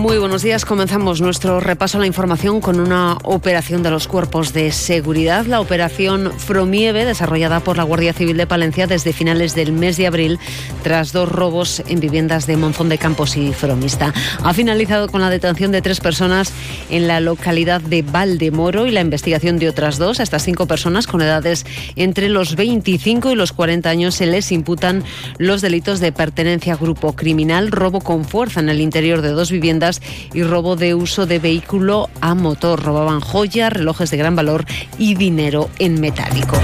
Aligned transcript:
Muy 0.00 0.16
buenos 0.16 0.40
días. 0.40 0.64
Comenzamos 0.64 1.20
nuestro 1.20 1.60
repaso 1.60 1.98
a 1.98 2.00
la 2.00 2.06
información 2.06 2.62
con 2.62 2.80
una 2.80 3.18
operación 3.22 3.82
de 3.82 3.90
los 3.90 4.08
cuerpos 4.08 4.54
de 4.54 4.72
seguridad, 4.72 5.44
la 5.44 5.60
operación 5.60 6.32
Fromieve, 6.38 7.04
desarrollada 7.04 7.60
por 7.60 7.76
la 7.76 7.82
Guardia 7.82 8.14
Civil 8.14 8.38
de 8.38 8.46
Palencia 8.46 8.86
desde 8.86 9.12
finales 9.12 9.54
del 9.54 9.72
mes 9.72 9.98
de 9.98 10.06
abril, 10.06 10.38
tras 10.82 11.12
dos 11.12 11.28
robos 11.28 11.82
en 11.86 12.00
viviendas 12.00 12.46
de 12.46 12.56
Monzón 12.56 12.88
de 12.88 12.96
Campos 12.96 13.36
y 13.36 13.52
Fromista. 13.52 14.14
Ha 14.42 14.54
finalizado 14.54 15.10
con 15.10 15.20
la 15.20 15.28
detención 15.28 15.70
de 15.70 15.82
tres 15.82 16.00
personas 16.00 16.50
en 16.88 17.06
la 17.06 17.20
localidad 17.20 17.82
de 17.82 18.00
Valdemoro 18.00 18.86
y 18.86 18.92
la 18.92 19.02
investigación 19.02 19.58
de 19.58 19.68
otras 19.68 19.98
dos. 19.98 20.18
Estas 20.18 20.44
cinco 20.44 20.64
personas 20.64 21.06
con 21.06 21.20
edades 21.20 21.66
entre 21.96 22.30
los 22.30 22.56
25 22.56 23.32
y 23.32 23.34
los 23.34 23.52
40 23.52 23.90
años 23.90 24.14
se 24.14 24.24
les 24.24 24.50
imputan 24.50 25.04
los 25.36 25.60
delitos 25.60 26.00
de 26.00 26.10
pertenencia 26.10 26.72
a 26.72 26.76
grupo 26.76 27.14
criminal, 27.14 27.70
robo 27.70 28.00
con 28.00 28.24
fuerza 28.24 28.60
en 28.60 28.70
el 28.70 28.80
interior 28.80 29.20
de 29.20 29.32
dos 29.32 29.50
viviendas 29.50 29.89
y 30.32 30.42
robo 30.42 30.76
de 30.76 30.94
uso 30.94 31.26
de 31.26 31.38
vehículo 31.38 32.08
a 32.20 32.34
motor. 32.34 32.82
Robaban 32.82 33.20
joyas, 33.20 33.72
relojes 33.72 34.10
de 34.10 34.16
gran 34.16 34.36
valor 34.36 34.64
y 34.98 35.14
dinero 35.14 35.70
en 35.78 36.00
metálico. 36.00 36.56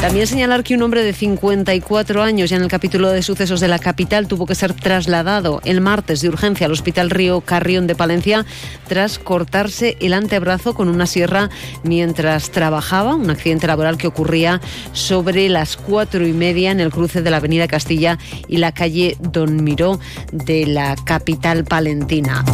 También 0.00 0.26
señalar 0.26 0.62
que 0.62 0.74
un 0.74 0.82
hombre 0.82 1.02
de 1.02 1.12
54 1.12 2.22
años, 2.22 2.50
ya 2.50 2.56
en 2.56 2.62
el 2.62 2.68
capítulo 2.68 3.10
de 3.10 3.22
sucesos 3.22 3.60
de 3.60 3.68
la 3.68 3.78
capital, 3.78 4.28
tuvo 4.28 4.46
que 4.46 4.54
ser 4.54 4.72
trasladado 4.72 5.60
el 5.64 5.80
martes 5.80 6.20
de 6.20 6.28
urgencia 6.28 6.66
al 6.66 6.72
Hospital 6.72 7.10
Río 7.10 7.40
Carrión 7.40 7.86
de 7.86 7.96
Palencia 7.96 8.46
tras 8.88 9.18
cortarse 9.18 9.96
el 10.00 10.12
antebrazo 10.12 10.74
con 10.74 10.88
una 10.88 11.06
sierra 11.06 11.50
mientras 11.82 12.50
trabajaba. 12.50 13.14
Un 13.14 13.30
accidente 13.30 13.66
laboral 13.66 13.98
que 13.98 14.06
ocurría 14.06 14.60
sobre 14.92 15.48
las 15.48 15.76
cuatro 15.76 16.26
y 16.26 16.32
media 16.32 16.70
en 16.70 16.80
el 16.80 16.90
cruce 16.90 17.22
de 17.22 17.30
la 17.30 17.38
Avenida 17.38 17.66
Castilla 17.66 18.18
y 18.46 18.58
la 18.58 18.72
calle 18.72 19.16
Don 19.20 19.64
Miró 19.64 19.98
de 20.30 20.66
la 20.66 20.94
capital 21.04 21.64
palentina. 21.64 22.44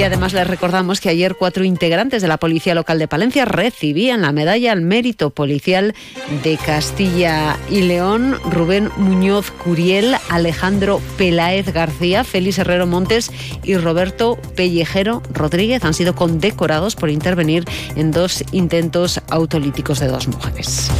Y 0.00 0.02
además 0.02 0.32
les 0.32 0.46
recordamos 0.46 0.98
que 0.98 1.10
ayer 1.10 1.34
cuatro 1.34 1.62
integrantes 1.62 2.22
de 2.22 2.28
la 2.28 2.38
Policía 2.38 2.74
Local 2.74 2.98
de 2.98 3.06
Palencia 3.06 3.44
recibían 3.44 4.22
la 4.22 4.32
medalla 4.32 4.72
al 4.72 4.80
mérito 4.80 5.28
policial 5.28 5.94
de 6.42 6.56
Castilla 6.56 7.58
y 7.68 7.82
León. 7.82 8.38
Rubén 8.50 8.88
Muñoz 8.96 9.50
Curiel, 9.50 10.16
Alejandro 10.30 11.02
Peláez 11.18 11.70
García, 11.74 12.24
Félix 12.24 12.56
Herrero 12.56 12.86
Montes 12.86 13.30
y 13.62 13.76
Roberto 13.76 14.38
Pellejero 14.56 15.22
Rodríguez 15.34 15.84
han 15.84 15.92
sido 15.92 16.14
condecorados 16.14 16.96
por 16.96 17.10
intervenir 17.10 17.66
en 17.94 18.10
dos 18.10 18.42
intentos 18.52 19.20
autolíticos 19.28 20.00
de 20.00 20.06
dos 20.06 20.28
mujeres 20.28 20.90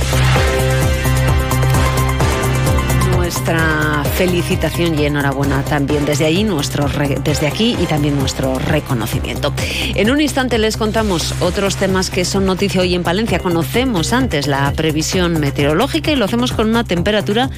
nuestra 3.40 4.04
felicitación 4.16 4.98
y 4.98 5.06
enhorabuena 5.06 5.62
también 5.62 6.04
desde 6.04 6.26
ahí, 6.26 6.44
nuestro 6.44 6.86
desde 7.24 7.46
aquí 7.46 7.74
y 7.80 7.86
también 7.86 8.18
nuestro 8.18 8.58
reconocimiento. 8.58 9.54
En 9.94 10.10
un 10.10 10.20
instante 10.20 10.58
les 10.58 10.76
contamos 10.76 11.34
otros 11.40 11.76
temas 11.76 12.10
que 12.10 12.26
son 12.26 12.44
noticia 12.44 12.82
hoy 12.82 12.94
en 12.94 13.02
Palencia. 13.02 13.38
Conocemos 13.38 14.12
antes 14.12 14.46
la 14.46 14.70
previsión 14.72 15.40
meteorológica 15.40 16.12
y 16.12 16.16
lo 16.16 16.26
hacemos 16.26 16.52
con 16.52 16.68
una 16.68 16.84
temperatura 16.84 17.48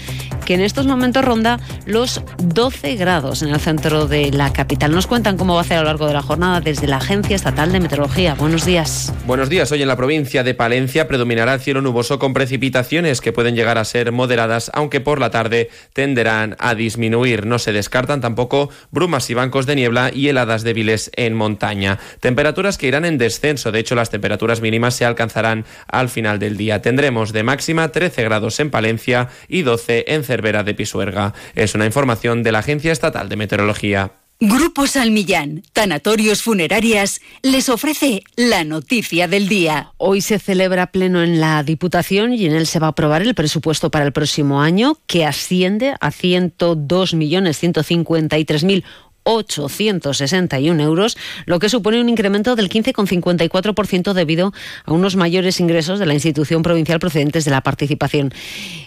que 0.45 0.55
en 0.55 0.61
estos 0.61 0.87
momentos 0.87 1.25
ronda 1.25 1.61
los 1.87 2.23
12 2.39 2.97
grados 2.97 3.43
en 3.43 3.49
el 3.49 3.61
centro 3.61 4.07
de 4.07 4.31
la 4.31 4.53
capital. 4.53 4.93
Nos 4.93 5.07
cuentan 5.07 5.37
cómo 5.37 5.55
va 5.55 5.63
a 5.63 5.65
ser 5.65 5.79
a 5.79 5.81
lo 5.81 5.87
largo 5.87 6.07
de 6.07 6.15
la 6.15 6.23
jornada 6.23 6.61
desde 6.61 6.87
la 6.87 6.97
Agencia 6.97 7.37
Estatal 7.37 7.73
de 7.73 7.81
Meteorología. 7.81 8.35
Buenos 8.35 8.65
días. 8.65 9.13
Buenos 9.27 9.49
días. 9.49 9.71
Hoy 9.73 9.83
en 9.83 9.89
la 9.89 9.97
provincia 9.97 10.43
de 10.43 10.55
Palencia 10.55 11.09
predominará 11.09 11.55
el 11.55 11.61
cielo 11.61 11.81
nuboso 11.81 12.19
con 12.19 12.33
precipitaciones 12.33 13.21
que 13.21 13.33
pueden 13.33 13.55
llegar 13.55 13.79
a 13.79 13.85
ser 13.85 14.13
moderadas, 14.13 14.71
aunque 14.75 15.01
por 15.01 15.21
la 15.21 15.31
tarde 15.31 15.71
tenderán 15.93 16.57
a 16.59 16.75
disminuir. 16.75 17.47
No 17.47 17.59
se 17.59 17.73
descartan 17.73 18.21
tampoco 18.21 18.71
brumas 18.91 19.31
y 19.31 19.35
bancos 19.35 19.67
de 19.67 19.77
niebla 19.77 20.11
y 20.13 20.29
heladas 20.29 20.63
débiles 20.63 21.11
en 21.17 21.35
montaña. 21.35 21.99
Temperaturas 22.21 22.79
que 22.79 22.89
irán 22.89 23.05
en 23.05 23.19
descenso. 23.19 23.73
De 23.73 23.79
hecho, 23.79 23.95
las 23.95 24.11
temperaturas 24.11 24.61
mínimas 24.61 24.95
se 24.95 25.05
alcanzarán 25.05 25.65
al 25.87 26.09
final 26.09 26.39
del 26.39 26.57
día. 26.57 26.83
Tendremos 26.83 27.33
de 27.33 27.43
máxima 27.43 27.89
13 27.89 28.25
grados 28.25 28.61
en 28.61 28.71
Palencia 28.71 29.29
y 29.49 29.63
12 29.63 30.05
en 30.09 30.25
Cervera 30.33 30.65
de 30.65 30.73
Pisuerga. 30.73 31.35
Es 31.55 31.75
una 31.75 31.85
información 31.85 32.43
de 32.43 32.53
la 32.53 32.61
Agencia 32.61 32.91
Estatal 32.91 33.29
de 33.29 33.37
Meteorología. 33.37 34.13
Grupo 34.41 34.87
Salmillán, 34.87 35.63
Tanatorios 35.75 36.43
Funerarias, 36.43 37.21
les 37.43 37.69
ofrece 37.69 38.23
la 38.35 38.65
noticia 38.65 39.29
del 39.29 39.47
día. 39.47 39.93
Hoy 39.99 40.23
se 40.23 40.39
celebra 40.39 40.87
pleno 40.87 41.23
en 41.23 41.39
la 41.39 41.63
Diputación 41.63 42.33
y 42.33 42.47
en 42.47 42.55
él 42.55 42.67
se 42.67 42.79
va 42.79 42.87
a 42.87 42.91
aprobar 42.91 43.21
el 43.21 43.35
presupuesto 43.35 43.91
para 43.91 44.07
el 44.07 44.13
próximo 44.13 44.63
año, 44.63 44.97
que 45.07 45.27
asciende 45.27 45.97
a 46.01 46.11
102.153.000 46.11 48.85
861 49.25 50.83
euros, 50.83 51.17
lo 51.47 51.59
que 51.59 51.69
supone 51.69 52.01
un 52.01 52.09
incremento 52.09 52.57
del 52.57 52.69
15,54% 52.69 54.13
debido 54.13 54.53
a 54.85 54.93
unos 54.93 55.17
mayores 55.17 55.61
ingresos 55.61 55.99
de 55.99 56.07
la 56.07 56.15
institución 56.15 56.63
provincial 56.63 56.99
procedentes 56.99 57.45
de 57.45 57.51
la 57.51 57.61
participación 57.63 58.33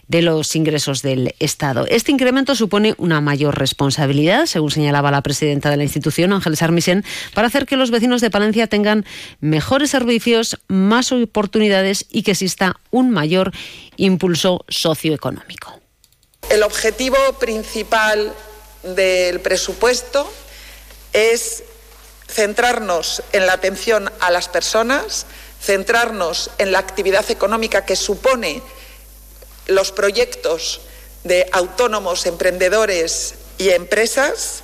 de 0.07 0.21
los 0.21 0.55
ingresos 0.55 1.01
del 1.01 1.33
Estado. 1.39 1.85
Este 1.87 2.11
incremento 2.11 2.55
supone 2.55 2.95
una 2.97 3.21
mayor 3.21 3.57
responsabilidad, 3.57 4.45
según 4.45 4.71
señalaba 4.71 5.11
la 5.11 5.21
presidenta 5.21 5.69
de 5.69 5.77
la 5.77 5.83
institución, 5.83 6.33
Ángeles 6.33 6.61
Armisen, 6.61 7.03
para 7.33 7.47
hacer 7.47 7.65
que 7.65 7.77
los 7.77 7.91
vecinos 7.91 8.21
de 8.21 8.29
Palencia 8.29 8.67
tengan 8.67 9.05
mejores 9.39 9.89
servicios, 9.89 10.59
más 10.67 11.11
oportunidades 11.11 12.05
y 12.11 12.23
que 12.23 12.31
exista 12.31 12.79
un 12.91 13.11
mayor 13.11 13.51
impulso 13.97 14.65
socioeconómico. 14.67 15.79
El 16.49 16.63
objetivo 16.63 17.17
principal 17.39 18.33
del 18.85 19.39
presupuesto 19.41 20.31
es 21.13 21.63
centrarnos 22.29 23.23
en 23.31 23.45
la 23.45 23.53
atención 23.53 24.11
a 24.19 24.31
las 24.31 24.47
personas, 24.49 25.25
centrarnos 25.61 26.51
en 26.57 26.71
la 26.71 26.79
actividad 26.79 27.29
económica 27.31 27.85
que 27.85 27.95
supone 27.95 28.61
los 29.67 29.91
proyectos 29.91 30.81
de 31.23 31.47
autónomos, 31.51 32.25
emprendedores 32.25 33.35
y 33.57 33.69
empresas 33.69 34.63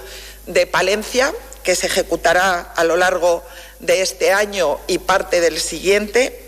de 0.47 0.67
Palencia, 0.67 1.33
que 1.63 1.77
se 1.77 1.87
ejecutará 1.87 2.61
a 2.61 2.85
lo 2.85 2.97
largo 2.97 3.45
de 3.79 4.03
este 4.03 4.33
año 4.33 4.79
y 4.87 4.99
parte 4.99 5.41
del 5.41 5.61
siguiente. 5.61 6.48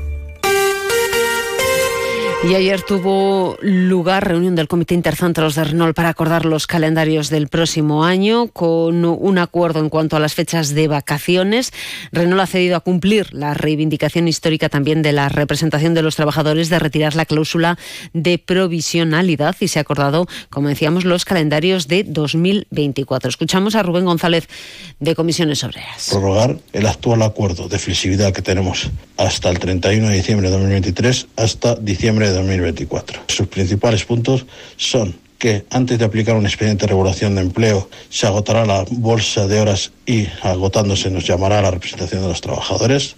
Y 2.43 2.55
ayer 2.55 2.81
tuvo 2.81 3.55
lugar 3.61 4.27
reunión 4.27 4.55
del 4.55 4.67
Comité 4.67 4.95
Intercentros 4.95 5.53
de 5.53 5.63
Renault 5.63 5.95
para 5.95 6.09
acordar 6.09 6.45
los 6.45 6.65
calendarios 6.65 7.29
del 7.29 7.47
próximo 7.47 8.03
año 8.03 8.47
con 8.47 9.05
un 9.05 9.37
acuerdo 9.37 9.79
en 9.79 9.89
cuanto 9.89 10.15
a 10.15 10.19
las 10.19 10.33
fechas 10.33 10.73
de 10.73 10.87
vacaciones. 10.87 11.71
Renault 12.11 12.41
ha 12.41 12.47
cedido 12.47 12.77
a 12.77 12.79
cumplir 12.79 13.31
la 13.31 13.53
reivindicación 13.53 14.27
histórica 14.27 14.69
también 14.69 15.03
de 15.03 15.11
la 15.11 15.29
representación 15.29 15.93
de 15.93 16.01
los 16.01 16.15
trabajadores 16.15 16.69
de 16.69 16.79
retirar 16.79 17.15
la 17.15 17.25
cláusula 17.25 17.77
de 18.13 18.39
provisionalidad 18.39 19.55
y 19.59 19.67
se 19.67 19.77
ha 19.77 19.83
acordado, 19.83 20.25
como 20.49 20.67
decíamos, 20.67 21.05
los 21.05 21.25
calendarios 21.25 21.87
de 21.87 22.03
2024. 22.05 23.29
Escuchamos 23.29 23.75
a 23.75 23.83
Rubén 23.83 24.05
González 24.05 24.47
de 24.99 25.13
Comisiones 25.13 25.63
Obreras. 25.63 26.07
Prorrogar 26.09 26.57
el 26.73 26.87
actual 26.87 27.21
acuerdo 27.21 27.69
de 27.69 27.77
flexibilidad 27.77 28.33
que 28.33 28.41
tenemos 28.41 28.89
hasta 29.17 29.51
el 29.51 29.59
31 29.59 30.09
de 30.09 30.15
diciembre 30.15 30.49
de 30.49 30.53
2023 30.53 31.27
hasta 31.35 31.75
diciembre 31.75 32.29
de 32.29 32.30
2024. 32.33 33.21
Sus 33.27 33.47
principales 33.47 34.05
puntos 34.05 34.45
son 34.77 35.15
que 35.41 35.65
antes 35.71 35.97
de 35.97 36.05
aplicar 36.05 36.35
un 36.35 36.45
expediente 36.45 36.85
de 36.85 36.89
regulación 36.89 37.33
de 37.33 37.41
empleo 37.41 37.89
se 38.09 38.27
agotará 38.27 38.63
la 38.63 38.85
bolsa 38.91 39.47
de 39.47 39.59
horas 39.59 39.91
y 40.05 40.27
agotándose 40.43 41.09
nos 41.09 41.25
llamará 41.25 41.63
la 41.63 41.71
representación 41.71 42.21
de 42.21 42.27
los 42.27 42.41
trabajadores, 42.41 43.15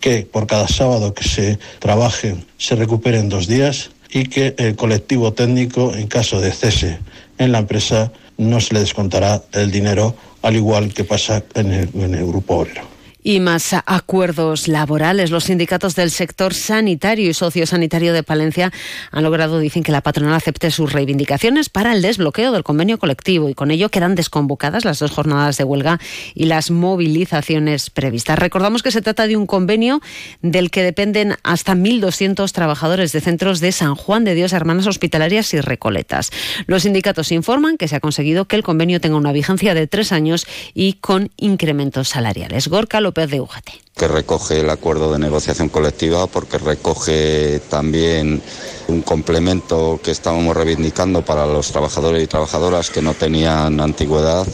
que 0.00 0.26
por 0.26 0.48
cada 0.48 0.66
sábado 0.66 1.14
que 1.14 1.22
se 1.22 1.60
trabaje 1.78 2.34
se 2.58 2.74
recuperen 2.74 3.28
dos 3.28 3.46
días 3.46 3.90
y 4.10 4.24
que 4.24 4.56
el 4.58 4.74
colectivo 4.74 5.34
técnico 5.34 5.94
en 5.94 6.08
caso 6.08 6.40
de 6.40 6.50
cese 6.50 6.98
en 7.38 7.52
la 7.52 7.58
empresa 7.58 8.10
no 8.38 8.60
se 8.60 8.74
le 8.74 8.80
descontará 8.80 9.42
el 9.52 9.70
dinero 9.70 10.16
al 10.42 10.56
igual 10.56 10.92
que 10.92 11.04
pasa 11.04 11.44
en 11.54 11.72
el, 11.72 11.88
en 11.94 12.14
el 12.16 12.26
grupo 12.26 12.56
obrero 12.56 12.91
y 13.22 13.40
más 13.40 13.74
acuerdos 13.86 14.68
laborales. 14.68 15.30
Los 15.30 15.44
sindicatos 15.44 15.94
del 15.94 16.10
sector 16.10 16.54
sanitario 16.54 17.30
y 17.30 17.34
sociosanitario 17.34 18.12
de 18.12 18.22
Palencia 18.22 18.72
han 19.10 19.22
logrado, 19.22 19.58
dicen, 19.58 19.82
que 19.82 19.92
la 19.92 20.00
patronal 20.00 20.34
acepte 20.34 20.70
sus 20.70 20.92
reivindicaciones 20.92 21.68
para 21.68 21.92
el 21.92 22.02
desbloqueo 22.02 22.52
del 22.52 22.64
convenio 22.64 22.98
colectivo 22.98 23.48
y 23.48 23.54
con 23.54 23.70
ello 23.70 23.88
quedan 23.88 24.14
desconvocadas 24.14 24.84
las 24.84 24.98
dos 24.98 25.10
jornadas 25.10 25.56
de 25.56 25.64
huelga 25.64 26.00
y 26.34 26.46
las 26.46 26.70
movilizaciones 26.70 27.90
previstas. 27.90 28.38
Recordamos 28.38 28.82
que 28.82 28.90
se 28.90 29.02
trata 29.02 29.26
de 29.26 29.36
un 29.36 29.46
convenio 29.46 30.00
del 30.40 30.70
que 30.70 30.82
dependen 30.82 31.36
hasta 31.42 31.74
1.200 31.74 32.50
trabajadores 32.52 33.12
de 33.12 33.20
centros 33.20 33.60
de 33.60 33.72
San 33.72 33.94
Juan 33.94 34.24
de 34.24 34.34
Dios, 34.34 34.52
Hermanas 34.52 34.86
Hospitalarias 34.86 35.52
y 35.54 35.60
Recoletas. 35.60 36.30
Los 36.66 36.82
sindicatos 36.82 37.32
informan 37.32 37.76
que 37.76 37.88
se 37.88 37.96
ha 37.96 38.00
conseguido 38.00 38.46
que 38.46 38.56
el 38.56 38.62
convenio 38.62 39.00
tenga 39.00 39.16
una 39.16 39.32
vigencia 39.32 39.74
de 39.74 39.86
tres 39.86 40.12
años 40.12 40.46
y 40.74 40.94
con 40.94 41.30
incrementos 41.36 42.08
salariales. 42.08 42.68
Gorka 42.68 43.00
López 43.12 43.30
de 43.30 43.40
Újate. 43.40 43.72
Que 44.02 44.08
recoge 44.08 44.58
el 44.58 44.68
acuerdo 44.68 45.12
de 45.12 45.20
negociación 45.20 45.68
colectiva 45.68 46.26
porque 46.26 46.58
recoge 46.58 47.60
también 47.70 48.42
un 48.88 49.02
complemento 49.02 50.00
que 50.02 50.10
estábamos 50.10 50.56
reivindicando 50.56 51.22
para 51.22 51.46
los 51.46 51.70
trabajadores 51.70 52.22
y 52.22 52.26
trabajadoras 52.26 52.90
que 52.90 53.00
no 53.00 53.14
tenían 53.14 53.80
antigüedad 53.80 54.46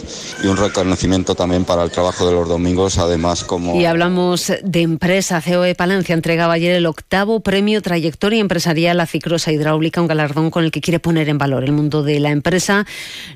y 0.42 0.46
un 0.46 0.56
reconocimiento 0.56 1.34
también 1.34 1.64
para 1.64 1.82
el 1.82 1.90
trabajo 1.90 2.26
de 2.26 2.32
los 2.32 2.48
domingos, 2.48 2.98
además 2.98 3.42
como... 3.44 3.80
Y 3.80 3.86
hablamos 3.86 4.52
de 4.62 4.82
empresa. 4.82 5.42
COE 5.42 5.74
Palencia 5.74 6.14
entregaba 6.14 6.52
ayer 6.54 6.74
el 6.74 6.86
octavo 6.86 7.40
premio 7.40 7.82
Trayectoria 7.82 8.40
Empresarial 8.40 9.00
a 9.00 9.06
Cicrosa 9.06 9.50
Hidráulica, 9.50 10.00
un 10.00 10.08
galardón 10.08 10.50
con 10.50 10.64
el 10.64 10.70
que 10.70 10.80
quiere 10.80 11.00
poner 11.00 11.28
en 11.28 11.38
valor 11.38 11.64
el 11.64 11.72
mundo 11.72 12.02
de 12.02 12.20
la 12.20 12.30
empresa, 12.30 12.86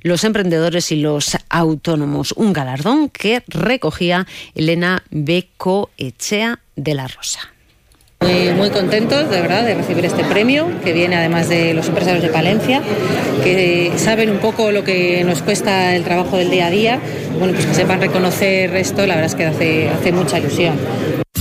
los 0.02 0.24
emprendedores 0.24 0.92
y 0.92 0.96
los 0.96 1.36
autónomos. 1.48 2.32
Un 2.36 2.52
galardón 2.52 3.08
que 3.08 3.42
recogía 3.48 4.26
Elena 4.54 5.02
Beco 5.10 5.90
Echea 6.06 6.58
de 6.74 6.94
la 6.94 7.06
Rosa. 7.06 7.40
Muy, 8.56 8.70
contentos, 8.70 9.30
de 9.30 9.40
verdad, 9.40 9.64
de 9.64 9.74
recibir 9.74 10.04
este 10.04 10.22
premio, 10.22 10.68
que 10.84 10.92
viene 10.92 11.16
además 11.16 11.48
de 11.48 11.74
los 11.74 11.88
empresarios 11.88 12.22
de 12.22 12.28
Palencia, 12.28 12.80
que 13.42 13.92
saben 13.96 14.30
un 14.30 14.38
poco 14.38 14.70
lo 14.70 14.84
que 14.84 15.24
nos 15.24 15.42
cuesta 15.42 15.96
el 15.96 16.04
trabajo 16.04 16.36
del 16.36 16.48
día 16.50 16.66
a 16.66 16.70
día. 16.70 17.00
Bueno, 17.38 17.54
pues 17.54 17.66
que 17.66 17.74
sepan 17.74 18.00
reconocer 18.00 18.76
esto, 18.76 19.06
la 19.06 19.16
verdad 19.16 19.26
es 19.26 19.34
que 19.34 19.46
hace, 19.46 19.88
hace 19.88 20.12
mucha 20.12 20.38
ilusión. 20.38 20.76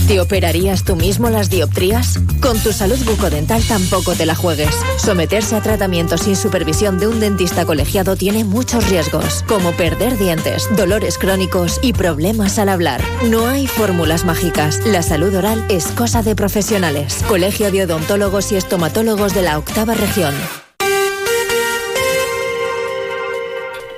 ¿Te 0.08 0.20
operarías 0.20 0.84
tú 0.84 0.96
mismo 0.96 1.30
las 1.30 1.48
dioptrías? 1.48 2.18
Con 2.40 2.58
tu 2.58 2.72
salud 2.72 2.98
bucodental 3.04 3.62
tampoco 3.62 4.14
te 4.14 4.26
la 4.26 4.34
juegues. 4.34 4.74
Someterse 4.98 5.54
a 5.56 5.62
tratamiento 5.62 6.18
sin 6.18 6.36
supervisión 6.36 6.98
de 6.98 7.06
un 7.06 7.20
dentista 7.20 7.64
colegiado 7.64 8.16
tiene 8.16 8.44
muchos 8.44 8.88
riesgos, 8.90 9.44
como 9.46 9.72
perder 9.72 10.18
dientes, 10.18 10.68
dolores 10.76 11.18
crónicos 11.18 11.78
y 11.82 11.92
problemas 11.92 12.58
al 12.58 12.68
hablar. 12.68 13.00
No 13.30 13.46
hay 13.46 13.66
fórmulas 13.66 14.24
mágicas. 14.24 14.84
La 14.84 15.02
salud 15.02 15.34
oral 15.34 15.64
es 15.68 15.86
cosa 15.86 16.22
de 16.22 16.34
profesionales. 16.34 17.24
Colegio 17.28 17.70
de 17.70 17.84
Odontólogos 17.84 18.52
y 18.52 18.56
Estomatólogos 18.56 19.34
de 19.34 19.42
la 19.42 19.58
Octava 19.58 19.94
Región. 19.94 20.34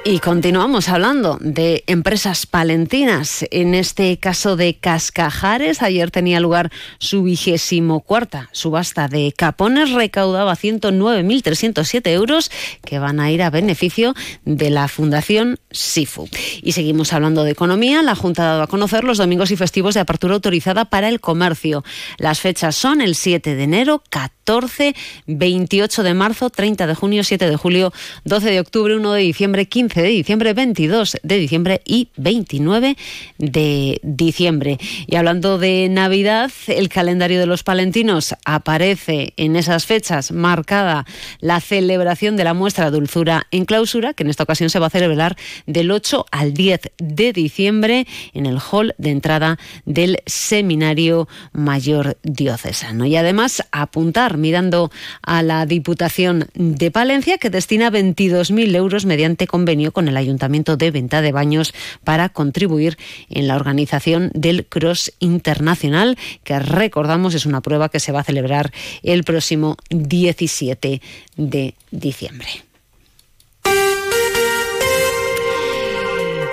Y 0.06 0.18
continuamos 0.18 0.90
hablando 0.90 1.38
de 1.40 1.82
empresas 1.86 2.44
palentinas. 2.44 3.46
En 3.50 3.74
este 3.74 4.18
caso 4.18 4.54
de 4.54 4.74
Cascajares, 4.74 5.80
ayer 5.80 6.10
tenía 6.10 6.40
lugar 6.40 6.70
su 6.98 7.22
vigésimo 7.22 8.00
cuarta 8.00 8.50
subasta 8.52 9.08
de 9.08 9.32
capones, 9.34 9.92
recaudaba 9.92 10.56
109.307 10.56 12.06
euros 12.08 12.50
que 12.84 12.98
van 12.98 13.18
a 13.18 13.30
ir 13.30 13.42
a 13.42 13.48
beneficio 13.48 14.12
de 14.44 14.68
la 14.68 14.88
Fundación 14.88 15.58
SIFU. 15.74 16.28
Y 16.62 16.72
seguimos 16.72 17.12
hablando 17.12 17.44
de 17.44 17.50
economía. 17.50 18.02
La 18.02 18.14
Junta 18.14 18.42
ha 18.42 18.46
dado 18.46 18.62
a 18.62 18.66
conocer 18.66 19.04
los 19.04 19.18
domingos 19.18 19.50
y 19.50 19.56
festivos 19.56 19.94
de 19.94 20.00
apertura 20.00 20.34
autorizada 20.34 20.86
para 20.86 21.08
el 21.08 21.20
comercio. 21.20 21.84
Las 22.18 22.40
fechas 22.40 22.76
son 22.76 23.00
el 23.00 23.14
7 23.14 23.54
de 23.54 23.62
enero, 23.62 24.02
14, 24.10 24.94
28 25.26 26.02
de 26.02 26.14
marzo, 26.14 26.50
30 26.50 26.86
de 26.86 26.94
junio, 26.94 27.24
7 27.24 27.48
de 27.48 27.56
julio, 27.56 27.92
12 28.24 28.50
de 28.50 28.60
octubre, 28.60 28.96
1 28.96 29.12
de 29.12 29.20
diciembre, 29.20 29.66
15 29.66 30.02
de 30.02 30.08
diciembre, 30.08 30.54
22 30.54 31.16
de 31.22 31.36
diciembre 31.36 31.82
y 31.84 32.08
29 32.16 32.96
de 33.38 34.00
diciembre. 34.02 34.78
Y 35.06 35.16
hablando 35.16 35.58
de 35.58 35.88
Navidad, 35.90 36.50
el 36.68 36.88
calendario 36.88 37.40
de 37.40 37.46
los 37.46 37.62
palentinos 37.62 38.34
aparece 38.44 39.32
en 39.36 39.56
esas 39.56 39.86
fechas 39.86 40.32
marcada 40.32 41.06
la 41.40 41.60
celebración 41.60 42.36
de 42.36 42.44
la 42.44 42.54
muestra 42.54 42.90
Dulzura 42.90 43.46
en 43.50 43.64
clausura, 43.64 44.14
que 44.14 44.22
en 44.22 44.30
esta 44.30 44.42
ocasión 44.42 44.70
se 44.70 44.78
va 44.78 44.86
a 44.86 44.90
celebrar 44.90 45.36
del 45.66 45.90
8 45.90 46.26
al 46.30 46.54
10 46.54 46.92
de 46.98 47.32
diciembre 47.32 48.06
en 48.32 48.46
el 48.46 48.58
hall 48.58 48.94
de 48.98 49.10
entrada 49.10 49.58
del 49.84 50.18
Seminario 50.26 51.28
Mayor 51.52 52.16
Diocesano. 52.22 53.06
Y 53.06 53.16
además 53.16 53.64
apuntar 53.72 54.36
mirando 54.36 54.90
a 55.22 55.42
la 55.42 55.66
Diputación 55.66 56.48
de 56.54 56.90
Palencia 56.90 57.38
que 57.38 57.50
destina 57.50 57.90
22.000 57.90 58.74
euros 58.74 59.06
mediante 59.06 59.46
convenio 59.46 59.92
con 59.92 60.08
el 60.08 60.16
Ayuntamiento 60.16 60.76
de 60.76 60.90
Venta 60.90 61.22
de 61.22 61.32
Baños 61.32 61.74
para 62.04 62.28
contribuir 62.28 62.98
en 63.28 63.48
la 63.48 63.56
organización 63.56 64.30
del 64.34 64.66
Cross 64.66 65.12
Internacional, 65.18 66.18
que 66.42 66.58
recordamos 66.58 67.34
es 67.34 67.46
una 67.46 67.60
prueba 67.60 67.88
que 67.88 68.00
se 68.00 68.12
va 68.12 68.20
a 68.20 68.24
celebrar 68.24 68.72
el 69.02 69.24
próximo 69.24 69.76
17 69.90 71.00
de 71.36 71.74
diciembre. 71.90 72.73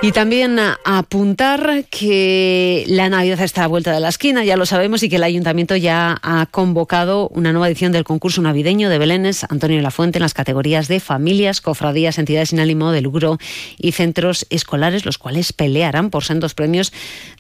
Y 0.04 0.14
también 0.14 0.58
apuntar 0.84 1.86
que 1.92 2.86
la 2.88 3.08
Navidad 3.08 3.40
está 3.42 3.66
a 3.66 3.68
vuelta 3.68 3.94
de 3.94 4.00
la 4.00 4.10
esquina, 4.10 4.44
ya 4.44 4.58
lo 4.58 4.66
sabemos, 4.66 5.04
y 5.04 5.10
que 5.10 5.18
el 5.18 5.24
Ayuntamiento 5.24 5.76
ya 5.76 6.18
ha 6.24 6.48
convocado 6.48 7.30
una 7.30 7.52
nueva 7.52 7.68
edición 7.68 7.92
del 7.92 8.04
concurso 8.04 8.42
navideño 8.42 8.90
de 8.90 8.98
Belénes 8.98 9.44
Antonio 9.44 9.78
de 9.78 9.84
la 9.84 9.92
Fuente 9.92 10.18
en 10.18 10.24
las 10.24 10.34
categorías 10.34 10.88
de 10.88 11.00
familias, 11.00 11.62
cofradías, 11.62 12.18
entidades 12.18 12.50
sin 12.50 12.60
ánimo 12.60 12.92
de 12.92 13.02
lucro 13.02 13.38
y 13.78 13.92
centros 13.92 14.48
escolares, 14.50 15.06
los 15.06 15.20
cuales 15.20 15.54
pelearán 15.54 16.10
por 16.10 16.24
sendos 16.24 16.56
premios 16.56 16.92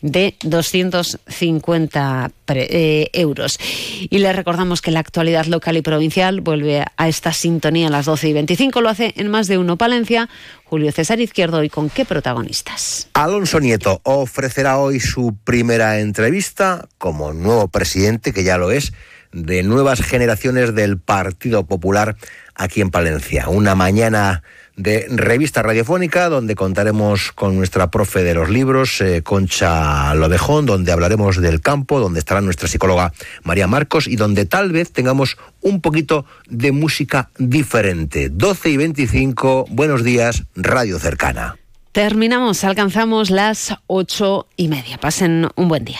de 0.04 0.36
250 0.44 2.32
eh, 2.48 3.10
euros. 3.14 3.60
Y 4.08 4.20
les 4.20 4.36
recordamos 4.36 4.84
que 4.84 4.92
la 4.92 5.00
actualidad 5.00 5.48
local 5.48 5.78
y 5.78 5.82
provincial 5.82 6.42
vuelve 6.42 6.86
a 6.96 7.08
esta 7.08 7.34
sintonía 7.34 7.88
a 7.88 7.90
las 7.90 8.06
12 8.06 8.30
y 8.30 8.34
25. 8.34 8.82
Lo 8.82 8.90
hace 8.90 9.16
en 9.18 9.30
más 9.30 9.48
de 9.48 9.58
uno 9.58 9.78
Palencia. 9.78 10.30
Julio 10.72 10.94
César 10.94 11.20
Izquierdo, 11.20 11.66
¿y 11.66 11.70
con 11.70 11.90
qué 11.90 12.06
protagonistas? 12.06 13.10
Alonso 13.12 13.60
Nieto 13.60 14.00
ofrecerá 14.06 14.78
hoy 14.78 15.02
su 15.02 15.36
primera 15.44 16.00
entrevista 16.00 16.88
como 16.98 17.34
nuevo 17.34 17.68
presidente, 17.68 18.32
que 18.32 18.46
ya 18.46 18.58
lo 18.58 18.72
es, 18.72 18.94
de 19.34 19.64
nuevas 19.64 20.02
generaciones 20.02 20.74
del 20.74 20.98
Partido 20.98 21.66
Popular 21.66 22.16
aquí 22.56 22.80
en 22.80 22.90
Palencia. 22.90 23.50
Una 23.50 23.76
mañana 23.76 24.44
de 24.82 25.06
revista 25.10 25.62
radiofónica 25.62 26.30
donde 26.30 26.56
contaremos 26.56 27.32
con 27.32 27.56
nuestra 27.56 27.92
profe 27.92 28.24
de 28.24 28.34
los 28.34 28.50
libros, 28.50 29.00
eh, 29.02 29.22
Concha 29.24 30.14
Lodejón, 30.16 30.66
donde 30.66 30.92
hablaremos 30.92 31.38
del 31.40 31.62
campo, 31.62 32.00
donde 32.00 32.20
estará 32.20 32.42
nuestra 32.42 32.68
psicóloga 32.68 33.14
María 33.44 33.68
Marcos 33.68 34.08
y 34.08 34.16
donde 34.16 34.46
tal 34.46 34.72
vez 34.72 34.92
tengamos 34.92 35.38
un 35.62 35.82
poquito 35.82 36.26
de 36.48 36.72
música 36.72 37.30
diferente. 37.38 38.30
12 38.30 38.70
y 38.70 38.78
25, 38.78 39.66
buenos 39.70 40.04
días, 40.04 40.44
Radio 40.56 40.98
Cercana. 41.00 41.58
Terminamos, 41.92 42.64
alcanzamos 42.64 43.30
las 43.30 43.76
ocho 43.88 44.48
y 44.56 44.70
media. 44.70 44.98
Pasen 44.98 45.50
un 45.56 45.68
buen 45.68 45.86
día. 45.86 46.00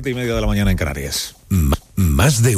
siete 0.00 0.10
y 0.10 0.14
media 0.14 0.36
de 0.36 0.40
la 0.40 0.46
mañana 0.46 0.70
en 0.70 0.76
Canarias. 0.76 1.34
más 1.96 2.40
de 2.40 2.50
uno. 2.50 2.56